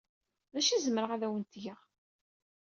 D 0.53 0.55
acu 0.59 0.69
ay 0.71 0.81
zemreɣ 0.85 1.11
ad 1.11 1.25
awen-t-geɣ? 1.27 1.79